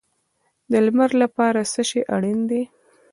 [0.71, 2.61] د لمر لپاره څه شی اړین دی؟